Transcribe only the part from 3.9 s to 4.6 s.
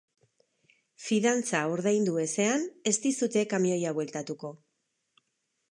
bueltatuko.